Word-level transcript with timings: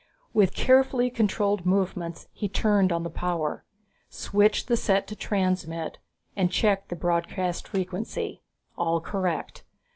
With 0.33 0.55
carefully 0.55 1.11
controlled 1.11 1.63
movements 1.63 2.27
he 2.33 2.49
turned 2.49 2.91
on 2.91 3.03
the 3.03 3.09
power, 3.11 3.63
switched 4.09 4.67
the 4.67 4.75
set 4.75 5.05
to 5.09 5.15
transmit, 5.15 5.99
and 6.35 6.49
checked 6.51 6.89
the 6.89 6.95
broadcast 6.95 7.67
frequency. 7.67 8.41
All 8.75 8.99
correct. 8.99 9.63